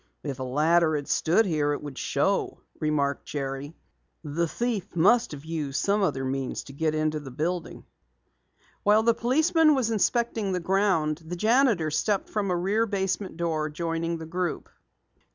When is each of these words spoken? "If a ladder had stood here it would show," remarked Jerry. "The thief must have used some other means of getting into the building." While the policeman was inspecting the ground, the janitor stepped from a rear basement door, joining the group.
"If 0.23 0.39
a 0.39 0.43
ladder 0.43 0.95
had 0.95 1.07
stood 1.07 1.45
here 1.45 1.73
it 1.73 1.83
would 1.83 1.95
show," 1.99 2.61
remarked 2.79 3.27
Jerry. 3.27 3.75
"The 4.23 4.47
thief 4.47 4.95
must 4.95 5.31
have 5.31 5.45
used 5.45 5.79
some 5.79 6.01
other 6.01 6.25
means 6.25 6.67
of 6.67 6.75
getting 6.77 7.01
into 7.01 7.19
the 7.19 7.29
building." 7.29 7.85
While 8.81 9.03
the 9.03 9.13
policeman 9.13 9.75
was 9.75 9.91
inspecting 9.91 10.53
the 10.53 10.59
ground, 10.59 11.21
the 11.23 11.35
janitor 11.35 11.91
stepped 11.91 12.29
from 12.29 12.49
a 12.49 12.57
rear 12.57 12.87
basement 12.87 13.37
door, 13.37 13.69
joining 13.69 14.17
the 14.17 14.25
group. 14.25 14.69